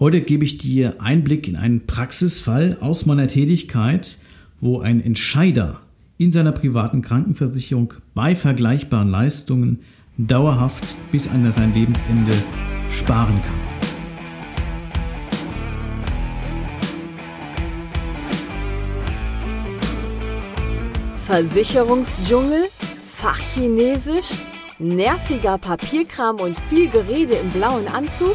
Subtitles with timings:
[0.00, 4.18] Heute gebe ich dir Einblick in einen Praxisfall aus meiner Tätigkeit,
[4.60, 5.82] wo ein Entscheider
[6.18, 9.84] in seiner privaten Krankenversicherung bei vergleichbaren Leistungen
[10.18, 12.32] dauerhaft bis an sein Lebensende
[12.90, 13.54] sparen kann.
[21.24, 22.64] Versicherungsdschungel,
[23.10, 24.42] Fachchinesisch,
[24.80, 28.34] nerviger Papierkram und viel Gerede im blauen Anzug?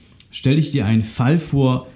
[0.31, 1.87] stelle ich dir einen Fall vor,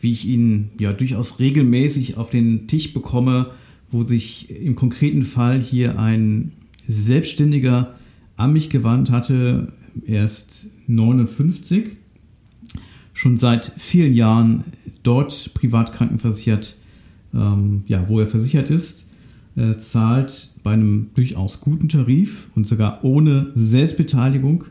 [0.00, 3.52] wie ich ihn ja durchaus regelmäßig auf den Tisch bekomme,
[3.90, 6.52] wo sich im konkreten Fall hier ein
[6.88, 7.94] Selbstständiger
[8.36, 9.72] an mich gewandt hatte.
[10.06, 11.96] Er ist 59,
[13.12, 14.64] schon seit vielen Jahren
[15.02, 16.76] dort privat krankenversichert,
[17.34, 19.06] ähm, ja, wo er versichert ist,
[19.56, 24.64] äh, zahlt bei einem durchaus guten Tarif und sogar ohne Selbstbeteiligung,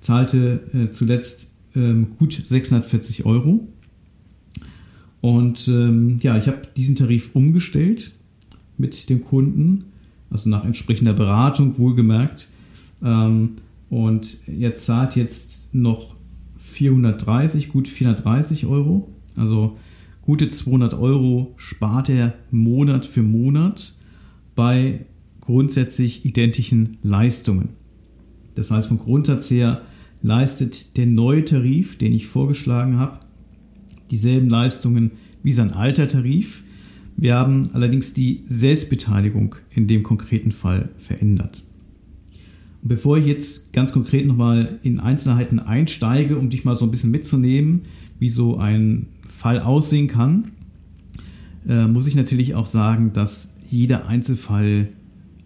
[0.00, 3.66] zahlte äh, zuletzt ähm, gut 640 Euro.
[5.20, 8.12] Und ähm, ja, ich habe diesen Tarif umgestellt
[8.76, 9.84] mit dem Kunden,
[10.30, 12.48] also nach entsprechender Beratung wohlgemerkt.
[13.02, 13.56] Ähm,
[13.90, 16.14] und er zahlt jetzt noch
[16.58, 19.10] 430, gut 430 Euro.
[19.36, 19.78] Also
[20.22, 23.94] gute 200 Euro spart er Monat für Monat
[24.54, 25.06] bei
[25.40, 27.70] grundsätzlich identischen Leistungen.
[28.54, 29.82] Das heißt, vom Grundsatz her
[30.22, 33.20] leistet der neue Tarif, den ich vorgeschlagen habe,
[34.10, 36.62] dieselben Leistungen wie sein alter Tarif.
[37.16, 41.62] Wir haben allerdings die Selbstbeteiligung in dem konkreten Fall verändert.
[42.82, 46.90] Und bevor ich jetzt ganz konkret nochmal in Einzelheiten einsteige, um dich mal so ein
[46.90, 47.82] bisschen mitzunehmen,
[48.18, 50.52] wie so ein Fall aussehen kann,
[51.68, 54.88] äh, muss ich natürlich auch sagen, dass jeder Einzelfall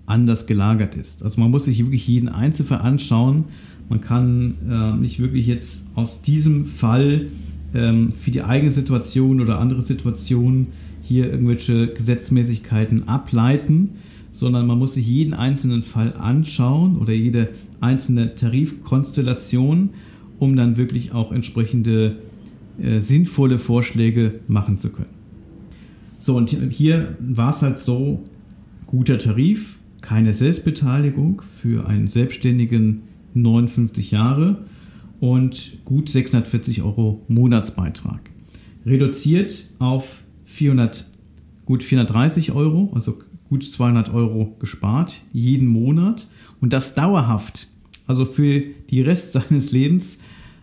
[0.07, 1.23] anders gelagert ist.
[1.23, 3.45] Also man muss sich wirklich jeden Einzelfall anschauen
[3.89, 7.27] man kann äh, nicht wirklich jetzt aus diesem Fall
[7.75, 10.69] ähm, für die eigene Situation oder andere Situationen
[11.03, 13.91] hier irgendwelche Gesetzmäßigkeiten ableiten,
[14.33, 17.51] sondern man muss sich jeden einzelnen Fall anschauen oder jede
[17.81, 19.91] einzelne Tarifkonstellation,
[20.39, 22.17] um dann wirklich auch entsprechende
[22.81, 25.11] äh, sinnvolle Vorschläge machen zu können.
[26.19, 28.23] So, und hier war es halt so,
[28.87, 33.03] guter Tarif, keine Selbstbeteiligung für einen Selbstständigen
[33.35, 34.65] 59 Jahre
[35.21, 38.21] und gut 640 Euro Monatsbeitrag.
[38.85, 41.07] Reduziert auf 400,
[41.65, 46.27] gut 430 Euro, also gut 200 Euro gespart jeden Monat
[46.61, 47.69] und das dauerhaft.
[48.07, 50.19] Also für die Rest seines Lebens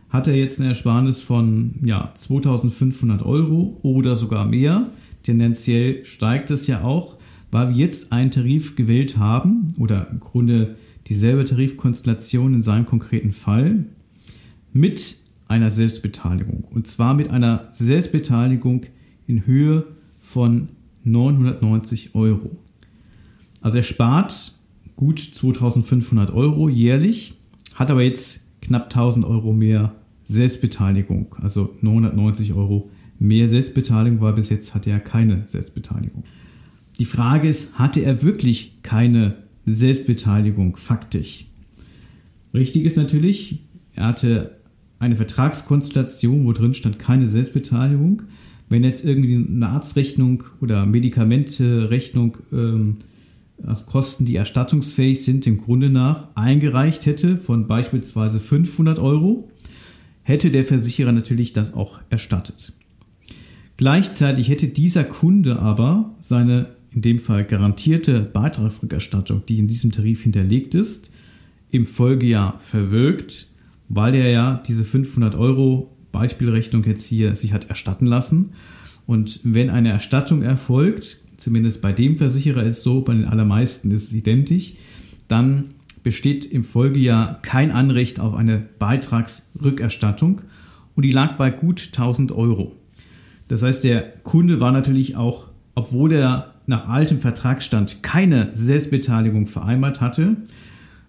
[0.10, 4.90] hat er jetzt eine Ersparnis von ja, 2500 Euro oder sogar mehr.
[5.24, 7.18] Tendenziell steigt es ja auch,
[7.52, 10.76] weil wir jetzt einen Tarif gewählt haben oder im Grunde
[11.10, 13.86] dieselbe Tarifkonstellation in seinem konkreten Fall
[14.72, 16.64] mit einer Selbstbeteiligung.
[16.70, 18.86] Und zwar mit einer Selbstbeteiligung
[19.26, 19.88] in Höhe
[20.22, 20.70] von
[21.04, 22.52] 990 Euro.
[23.62, 24.54] Also er spart
[24.96, 27.34] gut 2500 Euro jährlich,
[27.76, 29.96] hat aber jetzt knapp 1000 Euro mehr
[30.26, 36.24] Selbstbeteiligung, also 990 Euro mehr Selbstbeteiligung, weil bis jetzt hatte er keine Selbstbeteiligung.
[37.00, 39.38] Die Frage ist, hatte er wirklich keine
[39.72, 41.46] Selbstbeteiligung faktisch.
[42.54, 43.60] Richtig ist natürlich,
[43.96, 44.60] er hatte
[45.00, 48.24] eine Vertragskonstellation, wo drin stand keine Selbstbeteiligung.
[48.68, 52.98] Wenn jetzt irgendwie eine Arztrechnung oder Medikamenterechnung, ähm,
[53.66, 59.50] also Kosten, die erstattungsfähig sind, dem Grunde nach eingereicht hätte von beispielsweise 500 Euro,
[60.24, 62.74] hätte der Versicherer natürlich das auch erstattet.
[63.78, 70.24] Gleichzeitig hätte dieser Kunde aber seine in dem Fall garantierte Beitragsrückerstattung, die in diesem Tarif
[70.24, 71.12] hinterlegt ist,
[71.72, 73.48] im Folgejahr verwirkt,
[73.90, 78.54] weil er ja diese 500 Euro Beispielrechnung jetzt hier sich hat erstatten lassen.
[79.06, 83.92] Und wenn eine Erstattung erfolgt, zumindest bei dem Versicherer ist es so, bei den allermeisten
[83.92, 84.74] ist es identisch,
[85.28, 90.42] dann besteht im Folgejahr kein Anrecht auf eine Beitragsrückerstattung
[90.96, 92.76] und die lag bei gut 1000 Euro.
[93.48, 100.00] Das heißt, der Kunde war natürlich auch, obwohl er nach altem Vertragsstand keine Selbstbeteiligung vereinbart
[100.00, 100.38] hatte,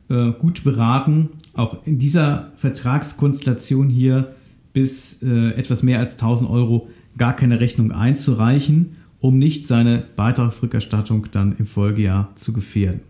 [0.09, 4.35] äh, gut beraten, auch in dieser Vertragskonstellation hier
[4.73, 11.27] bis äh, etwas mehr als 1000 Euro gar keine Rechnung einzureichen, um nicht seine Beitragsrückerstattung
[11.31, 13.01] dann im Folgejahr zu gefährden.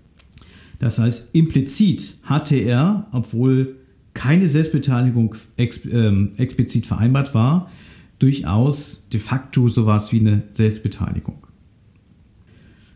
[0.81, 3.77] Das heißt, implizit hatte er, obwohl
[4.13, 7.71] keine Selbstbeteiligung ex, äh, explizit vereinbart war,
[8.19, 11.47] durchaus de facto sowas wie eine Selbstbeteiligung.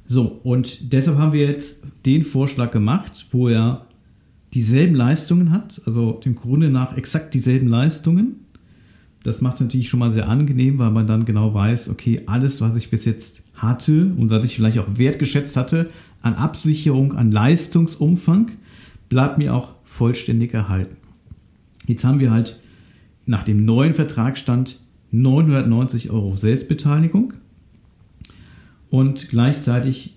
[0.07, 3.87] So, und deshalb haben wir jetzt den Vorschlag gemacht, wo er
[4.53, 8.45] dieselben Leistungen hat, also dem Grunde nach exakt dieselben Leistungen.
[9.23, 12.61] Das macht es natürlich schon mal sehr angenehm, weil man dann genau weiß, okay, alles,
[12.61, 15.91] was ich bis jetzt hatte und was ich vielleicht auch wertgeschätzt hatte,
[16.21, 18.53] an Absicherung, an Leistungsumfang,
[19.09, 20.97] bleibt mir auch vollständig erhalten.
[21.87, 22.61] Jetzt haben wir halt
[23.27, 24.81] nach dem neuen Vertragsstand
[25.11, 27.35] 990 Euro Selbstbeteiligung
[28.95, 30.15] und gleichzeitig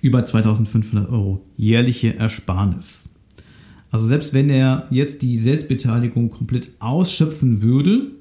[0.00, 3.10] über 2500 Euro jährliche Ersparnis.
[3.90, 8.12] Also selbst wenn er jetzt die Selbstbeteiligung komplett ausschöpfen würde,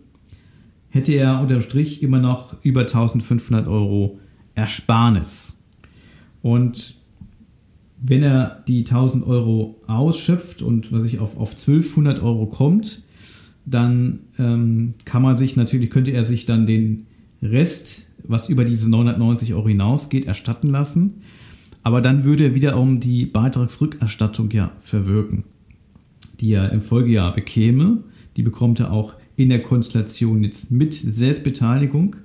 [0.89, 4.19] hätte er unterm Strich immer noch über 1500 Euro
[4.53, 5.57] Ersparnis.
[6.41, 6.95] Und
[8.01, 13.01] wenn er die 1000 Euro ausschöpft und was ich auf, auf 1200 Euro kommt,
[13.65, 17.07] dann ähm, kann man sich natürlich, könnte er sich dann den
[17.41, 21.21] Rest, was über diese 990 Euro hinausgeht, erstatten lassen.
[21.83, 25.45] Aber dann würde er wiederum die Beitragsrückerstattung ja verwirken,
[26.39, 28.03] die er im Folgejahr bekäme.
[28.35, 32.17] Die bekommt er auch in der Konstellation jetzt mit Selbstbeteiligung.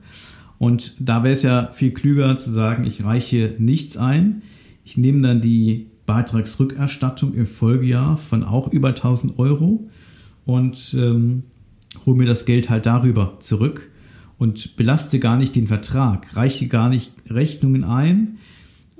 [0.58, 4.42] Und da wäre es ja viel klüger zu sagen, ich reiche nichts ein.
[4.84, 9.88] Ich nehme dann die Beitragsrückerstattung im Folgejahr von auch über 1000 Euro
[10.44, 11.44] und ähm,
[12.04, 13.91] hole mir das Geld halt darüber zurück
[14.42, 18.38] und belaste gar nicht den Vertrag, reiche gar nicht Rechnungen ein.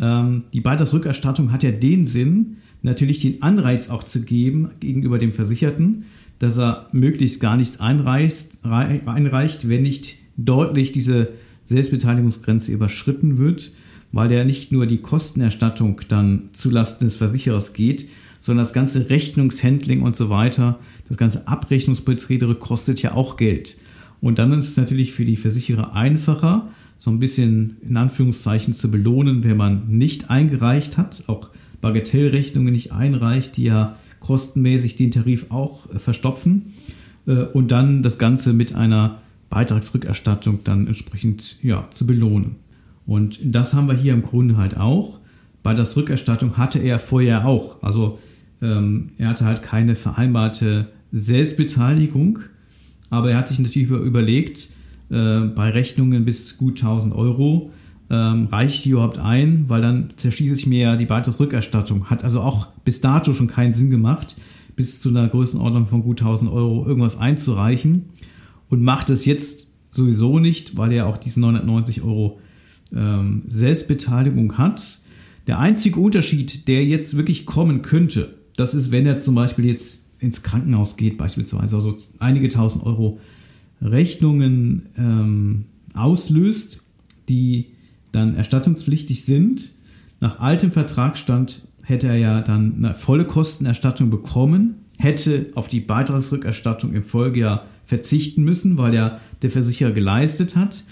[0.00, 5.32] Ähm, die Beitragsrückerstattung hat ja den Sinn, natürlich den Anreiz auch zu geben gegenüber dem
[5.32, 6.04] Versicherten,
[6.38, 11.30] dass er möglichst gar nicht einreicht, einreicht wenn nicht deutlich diese
[11.64, 13.72] Selbstbeteiligungsgrenze überschritten wird,
[14.12, 18.08] weil ja nicht nur die Kostenerstattung dann zulasten des Versicherers geht,
[18.40, 20.78] sondern das ganze Rechnungshandling und so weiter,
[21.08, 23.76] das ganze Abrechnungsprozedere kostet ja auch Geld.
[24.22, 28.90] Und dann ist es natürlich für die Versicherer einfacher, so ein bisschen in Anführungszeichen zu
[28.90, 35.46] belohnen, wenn man nicht eingereicht hat, auch Bagatellrechnungen nicht einreicht, die ja kostenmäßig den Tarif
[35.50, 36.72] auch äh, verstopfen
[37.26, 39.18] äh, und dann das Ganze mit einer
[39.50, 42.56] Beitragsrückerstattung dann entsprechend ja, zu belohnen.
[43.04, 45.18] Und das haben wir hier im Grunde halt auch.
[45.64, 47.82] Bei der Rückerstattung hatte er vorher auch.
[47.82, 48.20] Also
[48.62, 52.38] ähm, er hatte halt keine vereinbarte Selbstbeteiligung,
[53.12, 54.70] aber er hat sich natürlich überlegt,
[55.10, 57.70] äh, bei Rechnungen bis gut 1000 Euro,
[58.08, 62.08] ähm, reicht die überhaupt ein, weil dann zerschieße ich mir ja die Beitragsrückerstattung.
[62.08, 64.36] Hat also auch bis dato schon keinen Sinn gemacht,
[64.76, 68.06] bis zu einer Größenordnung von gut 1000 Euro irgendwas einzureichen
[68.70, 72.40] und macht es jetzt sowieso nicht, weil er auch diese 990 Euro
[72.96, 75.00] ähm, Selbstbeteiligung hat.
[75.46, 80.01] Der einzige Unterschied, der jetzt wirklich kommen könnte, das ist, wenn er zum Beispiel jetzt
[80.22, 83.18] ins Krankenhaus geht, beispielsweise, also einige tausend Euro
[83.82, 85.64] Rechnungen ähm,
[85.94, 86.82] auslöst,
[87.28, 87.66] die
[88.12, 89.72] dann erstattungspflichtig sind.
[90.20, 96.92] Nach altem Vertragsstand hätte er ja dann eine volle Kostenerstattung bekommen, hätte auf die Beitragsrückerstattung
[96.94, 100.84] im Folgejahr verzichten müssen, weil ja der Versicherer geleistet hat.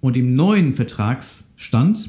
[0.00, 2.08] Und im neuen Vertragsstand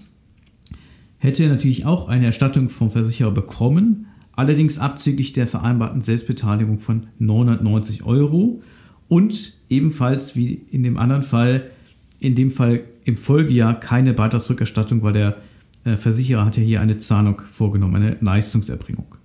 [1.18, 4.08] hätte er natürlich auch eine Erstattung vom Versicherer bekommen,
[4.42, 8.64] allerdings abzüglich der vereinbarten Selbstbeteiligung von 990 Euro
[9.08, 11.70] und ebenfalls wie in dem anderen Fall,
[12.20, 15.38] in dem Fall im Folgejahr keine Beitragsrückerstattung, weil der
[15.84, 19.16] äh, Versicherer hat ja hier eine Zahlung vorgenommen, eine Leistungserbringung.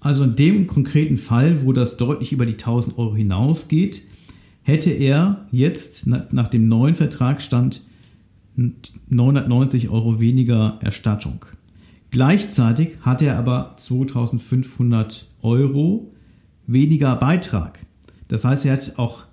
[0.00, 4.02] Also in dem konkreten Fall, wo das deutlich über die 1000 Euro hinausgeht,
[4.62, 7.82] hätte er jetzt nach dem neuen Vertragsstand
[8.56, 11.44] 990 Euro weniger Erstattung.
[12.10, 16.12] Gleichzeitig hat er aber 2500 Euro
[16.66, 17.80] weniger Beitrag.
[18.28, 19.24] Das heißt, er hat auch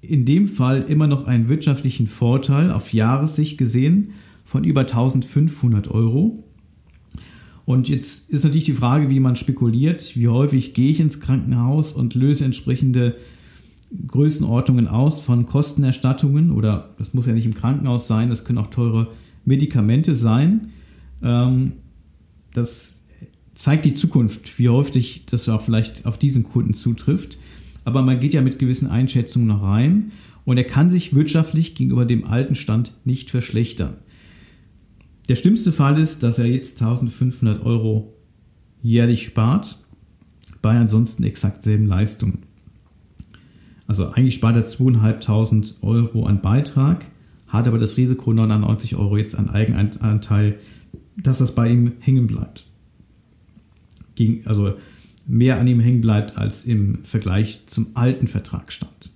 [0.00, 4.12] in dem Fall immer noch einen wirtschaftlichen Vorteil auf Jahressicht gesehen
[4.44, 6.44] von über 1500 Euro.
[7.64, 11.92] Und jetzt ist natürlich die Frage, wie man spekuliert, wie häufig gehe ich ins Krankenhaus
[11.92, 13.16] und löse entsprechende
[14.06, 18.66] Größenordnungen aus von Kostenerstattungen oder das muss ja nicht im Krankenhaus sein, das können auch
[18.68, 19.08] teure
[19.44, 20.68] Medikamente sein.
[21.26, 21.72] Ähm,
[22.54, 23.02] das
[23.54, 27.36] zeigt die Zukunft, wie häufig das auch vielleicht auf diesen Kunden zutrifft
[27.86, 30.10] aber man geht ja mit gewissen Einschätzungen noch rein
[30.44, 33.94] und er kann sich wirtschaftlich gegenüber dem alten Stand nicht verschlechtern.
[35.28, 38.12] Der schlimmste Fall ist, dass er jetzt 1500 Euro
[38.82, 39.78] jährlich spart,
[40.62, 42.40] bei ansonsten exakt selben Leistungen.
[43.86, 47.04] Also eigentlich spart er 2.500 Euro an Beitrag,
[47.46, 50.58] hat aber das Risiko 99 Euro jetzt an Eigenanteil,
[51.16, 52.64] dass das bei ihm hängen bleibt.
[54.44, 54.74] also
[55.26, 59.10] mehr an ihm hängen bleibt als im Vergleich zum alten Vertragsstand.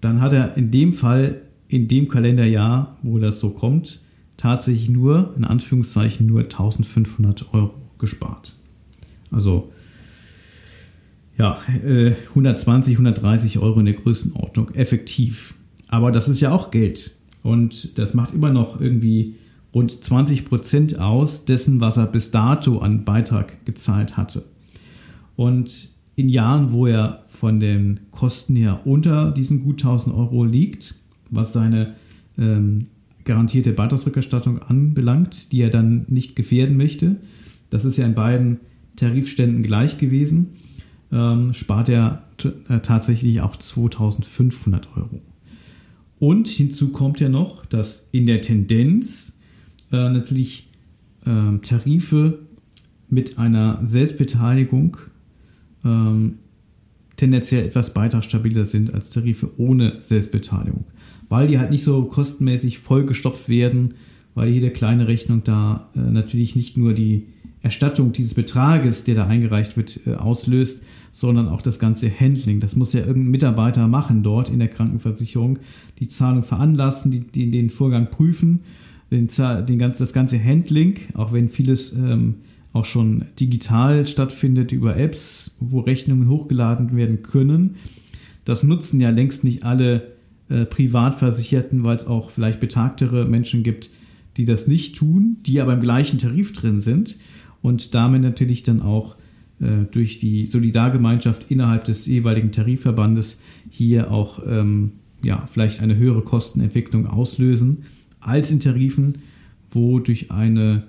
[0.00, 4.00] Dann hat er in dem Fall, in dem Kalenderjahr, wo das so kommt,
[4.36, 8.54] tatsächlich nur, in Anführungszeichen, nur 1500 Euro gespart.
[9.30, 9.70] Also
[11.36, 11.58] ja,
[12.34, 15.54] 120, äh, 130 Euro in der Größenordnung effektiv.
[15.88, 17.16] Aber das ist ja auch Geld.
[17.42, 19.34] Und das macht immer noch irgendwie
[19.74, 24.44] rund 20 Prozent aus dessen, was er bis dato an Beitrag gezahlt hatte.
[25.36, 30.96] Und in Jahren, wo er von den Kosten her unter diesen gut 1000 Euro liegt,
[31.30, 31.94] was seine
[32.36, 32.88] ähm,
[33.24, 37.16] garantierte Beitragsrückerstattung anbelangt, die er dann nicht gefährden möchte,
[37.70, 38.60] das ist ja in beiden
[38.96, 40.48] Tarifständen gleich gewesen,
[41.12, 42.24] ähm, spart er
[42.68, 45.20] äh, tatsächlich auch 2500 Euro.
[46.18, 49.32] Und hinzu kommt ja noch, dass in der Tendenz
[49.92, 50.68] äh, natürlich
[51.24, 52.38] äh, Tarife
[53.08, 54.96] mit einer Selbstbeteiligung
[55.84, 56.38] ähm,
[57.16, 60.84] tendenziell etwas beitragsstabiler sind als Tarife ohne Selbstbeteiligung,
[61.28, 63.94] weil die halt nicht so kostenmäßig vollgestopft werden,
[64.34, 67.26] weil jede kleine Rechnung da äh, natürlich nicht nur die
[67.62, 70.82] Erstattung dieses Betrages, der da eingereicht wird, äh, auslöst,
[71.12, 72.60] sondern auch das ganze Handling.
[72.60, 75.58] Das muss ja irgendein Mitarbeiter machen dort in der Krankenversicherung,
[75.98, 78.60] die Zahlung veranlassen, die, die den Vorgang prüfen,
[79.10, 79.28] den,
[79.66, 82.36] den ganz, das ganze Handling, auch wenn vieles ähm,
[82.72, 87.76] auch schon digital stattfindet über Apps, wo Rechnungen hochgeladen werden können.
[88.44, 90.12] Das nutzen ja längst nicht alle
[90.48, 93.90] äh, Privatversicherten, weil es auch vielleicht betagtere Menschen gibt,
[94.36, 97.18] die das nicht tun, die aber im gleichen Tarif drin sind
[97.62, 99.16] und damit natürlich dann auch
[99.60, 103.38] äh, durch die Solidargemeinschaft innerhalb des jeweiligen Tarifverbandes
[103.68, 107.84] hier auch ähm, ja, vielleicht eine höhere Kostenentwicklung auslösen
[108.20, 109.18] als in Tarifen,
[109.70, 110.84] wo durch eine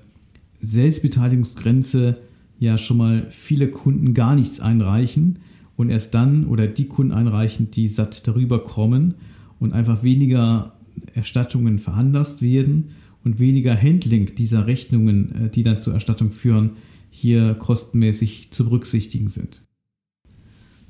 [0.62, 2.18] Selbstbeteiligungsgrenze
[2.60, 5.40] ja schon mal viele Kunden gar nichts einreichen
[5.76, 9.16] und erst dann oder die Kunden einreichen, die satt darüber kommen
[9.60, 10.74] und einfach weniger
[11.14, 12.92] Erstattungen veranlasst werden
[13.24, 16.72] und weniger Handling dieser Rechnungen, äh, die dann zur Erstattung führen,
[17.10, 19.62] hier kostenmäßig zu berücksichtigen sind.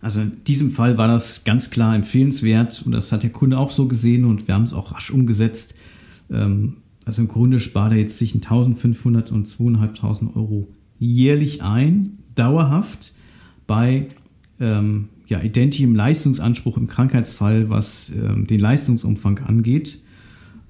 [0.01, 3.69] Also in diesem Fall war das ganz klar empfehlenswert und das hat der Kunde auch
[3.69, 5.75] so gesehen und wir haben es auch rasch umgesetzt.
[6.31, 10.67] Ähm, also im Grunde spart er jetzt zwischen 1500 und 2500 Euro
[11.00, 13.13] jährlich ein, dauerhaft,
[13.67, 14.07] bei
[14.59, 20.00] ähm, ja, identischem Leistungsanspruch im Krankheitsfall, was ähm, den Leistungsumfang angeht.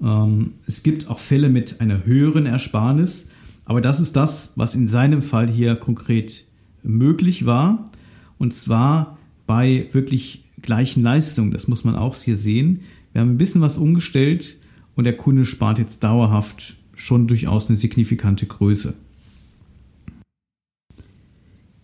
[0.02, 3.26] Ähm, es gibt auch Fälle mit einer höheren Ersparnis,
[3.64, 6.44] aber das ist das, was in seinem Fall hier konkret
[6.82, 7.90] möglich war.
[8.38, 11.50] Und zwar bei wirklich gleichen Leistungen.
[11.50, 12.80] Das muss man auch hier sehen.
[13.12, 14.56] Wir haben ein bisschen was umgestellt
[14.94, 18.94] und der Kunde spart jetzt dauerhaft schon durchaus eine signifikante Größe.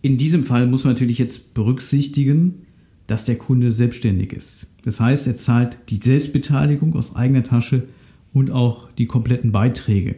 [0.01, 2.65] In diesem Fall muss man natürlich jetzt berücksichtigen,
[3.07, 4.67] dass der Kunde selbstständig ist.
[4.83, 7.87] Das heißt, er zahlt die Selbstbeteiligung aus eigener Tasche
[8.33, 10.15] und auch die kompletten Beiträge.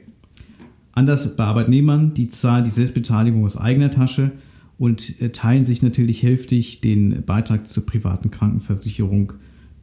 [0.92, 4.34] Anders bei Arbeitnehmern, die zahlen die Selbstbeteiligung aus eigener Tasche
[4.78, 9.34] und äh, teilen sich natürlich hälftig den Beitrag zur privaten Krankenversicherung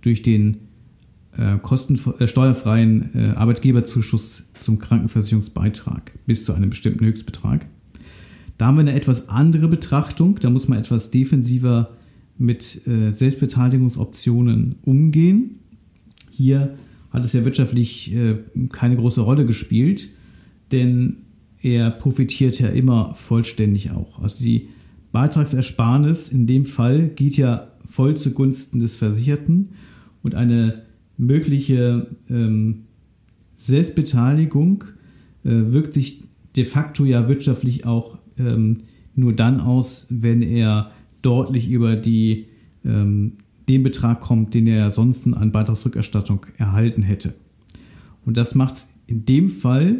[0.02, 0.67] durch den
[1.38, 7.66] äh, kosten, äh, steuerfreien äh, Arbeitgeberzuschuss zum Krankenversicherungsbeitrag bis zu einem bestimmten Höchstbetrag.
[8.58, 10.38] Da haben wir eine etwas andere Betrachtung.
[10.40, 11.90] Da muss man etwas defensiver
[12.36, 15.60] mit äh, Selbstbeteiligungsoptionen umgehen.
[16.30, 16.76] Hier
[17.10, 18.36] hat es ja wirtschaftlich äh,
[18.70, 20.08] keine große Rolle gespielt,
[20.72, 21.18] denn
[21.60, 24.20] er profitiert ja immer vollständig auch.
[24.20, 24.68] Also die
[25.12, 29.70] Beitragsersparnis in dem Fall geht ja voll zugunsten des Versicherten
[30.22, 30.82] und eine
[31.18, 32.84] mögliche ähm,
[33.56, 34.84] Selbstbeteiligung
[35.44, 36.22] äh, wirkt sich
[36.56, 38.78] de facto ja wirtschaftlich auch ähm,
[39.14, 42.46] nur dann aus, wenn er deutlich über die,
[42.84, 43.32] ähm,
[43.68, 47.34] den Betrag kommt, den er sonst an Beitragsrückerstattung erhalten hätte.
[48.24, 49.98] Und das macht es in dem Fall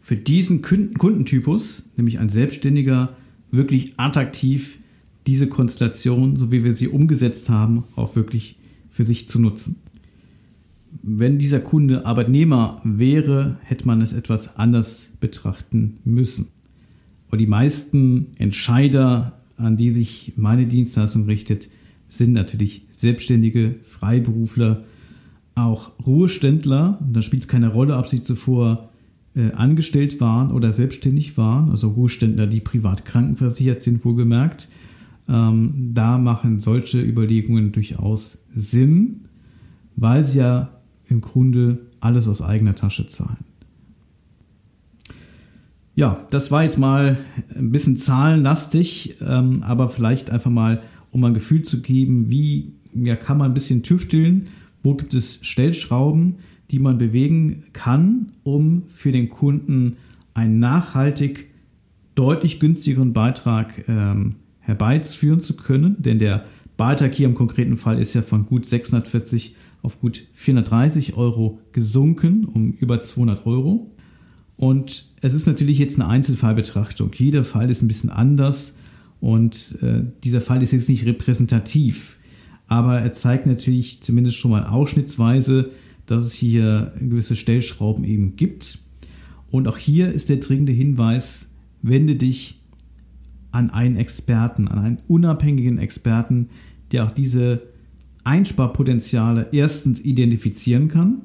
[0.00, 3.16] für diesen Kundentypus, nämlich ein Selbstständiger,
[3.50, 4.78] wirklich attraktiv,
[5.26, 8.58] diese Konstellation, so wie wir sie umgesetzt haben, auch wirklich
[8.90, 9.76] für sich zu nutzen
[11.02, 16.48] wenn dieser Kunde Arbeitnehmer wäre, hätte man es etwas anders betrachten müssen.
[17.28, 21.68] Aber die meisten Entscheider, an die sich meine Dienstleistung richtet,
[22.08, 24.84] sind natürlich Selbstständige, Freiberufler,
[25.54, 26.98] auch Ruheständler.
[27.12, 28.90] da spielt es keine Rolle, ob sie zuvor
[29.34, 31.70] äh, angestellt waren oder selbstständig waren.
[31.70, 34.68] Also Ruheständler, die privat krankenversichert sind, wohlgemerkt.
[35.28, 39.22] ähm, da machen solche Überlegungen durchaus Sinn,
[39.96, 40.70] weil sie ja
[41.08, 43.44] im Grunde alles aus eigener Tasche zahlen.
[45.96, 47.18] Ja, das war jetzt mal
[47.54, 50.82] ein bisschen zahlenlastig, ähm, aber vielleicht einfach mal,
[51.12, 54.48] um ein Gefühl zu geben, wie ja, kann man ein bisschen tüfteln,
[54.82, 56.36] wo gibt es Stellschrauben,
[56.70, 59.96] die man bewegen kann, um für den Kunden
[60.34, 61.46] einen nachhaltig
[62.16, 65.96] deutlich günstigeren Beitrag ähm, herbeiführen zu können.
[66.02, 66.44] Denn der
[66.76, 72.44] Beitrag hier im konkreten Fall ist ja von gut 640 auf gut 430 Euro gesunken,
[72.46, 73.90] um über 200 Euro.
[74.56, 77.10] Und es ist natürlich jetzt eine Einzelfallbetrachtung.
[77.14, 78.74] Jeder Fall ist ein bisschen anders
[79.20, 82.18] und äh, dieser Fall ist jetzt nicht repräsentativ.
[82.66, 85.70] Aber er zeigt natürlich zumindest schon mal ausschnittsweise,
[86.06, 88.78] dass es hier gewisse Stellschrauben eben gibt.
[89.50, 92.60] Und auch hier ist der dringende Hinweis, wende dich
[93.50, 96.48] an einen Experten, an einen unabhängigen Experten,
[96.90, 97.73] der auch diese
[98.24, 101.22] Einsparpotenziale erstens identifizieren kann,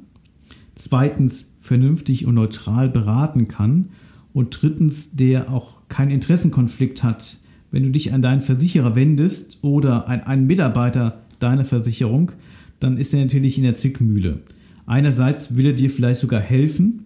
[0.75, 3.89] zweitens vernünftig und neutral beraten kann
[4.33, 7.37] und drittens, der auch keinen Interessenkonflikt hat,
[7.71, 12.31] wenn du dich an deinen Versicherer wendest oder an einen Mitarbeiter deiner Versicherung,
[12.79, 14.39] dann ist er natürlich in der Zickmühle.
[14.85, 17.03] Einerseits will er dir vielleicht sogar helfen,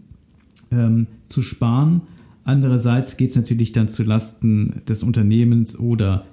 [0.72, 2.02] ähm, zu sparen,
[2.44, 6.26] andererseits geht es natürlich dann zu Lasten des Unternehmens oder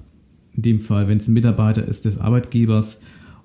[0.55, 3.01] in dem Fall, wenn es ein Mitarbeiter ist, des Arbeitgebers.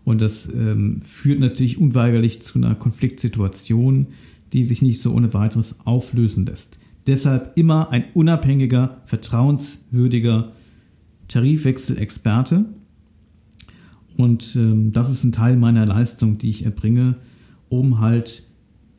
[0.05, 4.07] Und das ähm, führt natürlich unweigerlich zu einer Konfliktsituation,
[4.53, 6.79] die sich nicht so ohne weiteres auflösen lässt.
[7.07, 10.53] Deshalb immer ein unabhängiger, vertrauenswürdiger
[11.27, 12.65] Tarifwechselexperte.
[14.15, 17.15] Und ähm, das ist ein Teil meiner Leistung, die ich erbringe,
[17.67, 18.43] um halt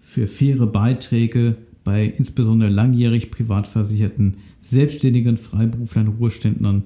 [0.00, 6.82] für faire Beiträge bei insbesondere langjährig privat versicherten Selbstständigen, Freiberuflern, Ruheständlern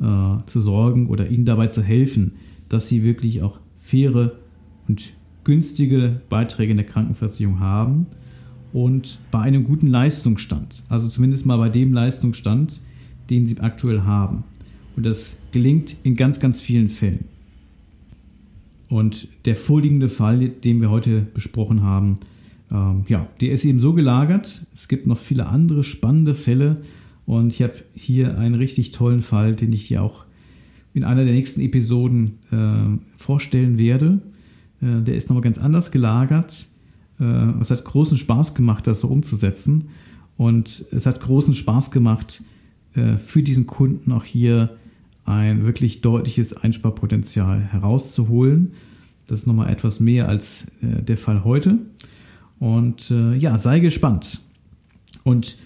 [0.00, 2.32] äh, zu sorgen oder ihnen dabei zu helfen,
[2.70, 4.32] dass sie wirklich auch faire
[4.88, 5.12] und
[5.44, 8.06] günstige Beiträge in der Krankenversicherung haben
[8.72, 12.80] und bei einem guten Leistungsstand, also zumindest mal bei dem Leistungsstand,
[13.28, 14.44] den sie aktuell haben.
[14.96, 17.24] Und das gelingt in ganz, ganz vielen Fällen.
[18.88, 22.18] Und der vorliegende Fall, den wir heute besprochen haben,
[22.70, 24.66] ähm, ja, der ist eben so gelagert.
[24.74, 26.78] Es gibt noch viele andere spannende Fälle.
[27.24, 30.24] Und ich habe hier einen richtig tollen Fall, den ich dir auch
[30.94, 34.20] in einer der nächsten Episoden äh, vorstellen werde.
[34.82, 36.66] Äh, der ist nochmal ganz anders gelagert.
[37.20, 37.24] Äh,
[37.60, 39.90] es hat großen Spaß gemacht, das so umzusetzen.
[40.36, 42.42] Und es hat großen Spaß gemacht,
[42.94, 44.76] äh, für diesen Kunden auch hier
[45.24, 48.72] ein wirklich deutliches Einsparpotenzial herauszuholen.
[49.26, 51.78] Das ist nochmal etwas mehr als äh, der Fall heute.
[52.58, 54.40] Und äh, ja, sei gespannt.
[55.22, 55.56] Und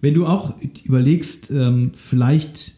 [0.00, 2.74] wenn du auch überlegst, ähm, vielleicht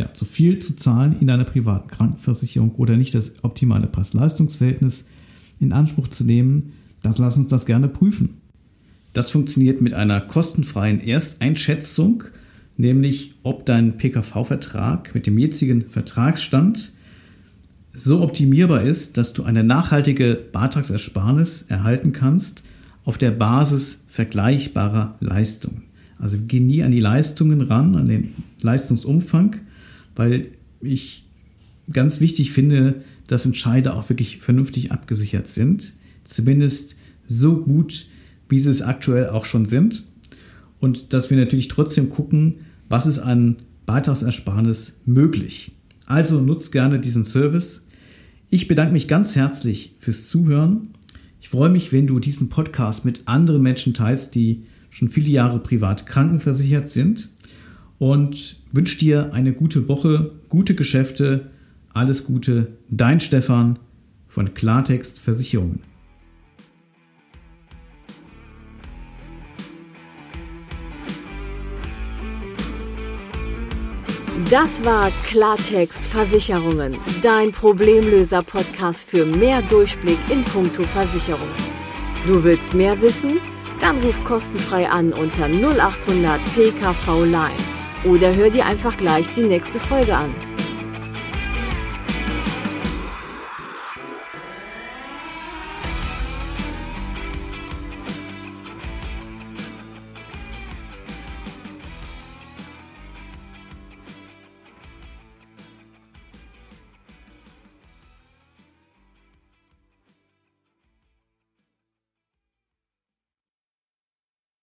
[0.00, 5.06] ja, zu viel zu zahlen in deiner privaten Krankenversicherung oder nicht das optimale Preis-Leistungs-Verhältnis
[5.60, 8.40] in Anspruch zu nehmen, dann lass uns das gerne prüfen.
[9.12, 12.24] Das funktioniert mit einer kostenfreien Ersteinschätzung,
[12.76, 16.92] nämlich ob dein PKV-Vertrag mit dem jetzigen Vertragsstand
[17.92, 22.62] so optimierbar ist, dass du eine nachhaltige Beitragsersparnis erhalten kannst,
[23.04, 25.82] auf der Basis vergleichbarer Leistungen.
[26.18, 29.56] Also wir gehen nie an die Leistungen ran, an den Leistungsumfang,
[30.20, 30.48] weil
[30.82, 31.24] ich
[31.90, 35.94] ganz wichtig finde, dass Entscheider auch wirklich vernünftig abgesichert sind.
[36.24, 38.06] Zumindest so gut,
[38.50, 40.04] wie sie es aktuell auch schon sind.
[40.78, 43.56] Und dass wir natürlich trotzdem gucken, was ist an
[43.86, 45.72] Beitragsersparnis möglich.
[46.04, 47.86] Also nutzt gerne diesen Service.
[48.50, 50.90] Ich bedanke mich ganz herzlich fürs Zuhören
[51.40, 55.58] ich freue mich, wenn du diesen Podcast mit anderen Menschen teilst, die schon viele Jahre
[55.58, 57.30] privat krankenversichert sind
[58.00, 61.50] und wünsche dir eine gute Woche, gute Geschäfte,
[61.92, 62.72] alles Gute.
[62.88, 63.78] Dein Stefan
[64.26, 65.80] von Klartext Versicherungen.
[74.50, 81.48] Das war Klartext Versicherungen, dein Problemlöser-Podcast für mehr Durchblick in puncto Versicherung.
[82.26, 83.38] Du willst mehr wissen?
[83.78, 87.69] Dann ruf kostenfrei an unter 0800 PKV Line
[88.04, 90.34] oder hör dir einfach gleich die nächste Folge an.